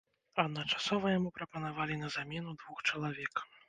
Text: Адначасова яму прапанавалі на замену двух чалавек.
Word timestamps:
Адначасова 0.43 1.13
яму 1.17 1.33
прапанавалі 1.37 2.01
на 2.03 2.13
замену 2.19 2.59
двух 2.61 2.87
чалавек. 2.91 3.51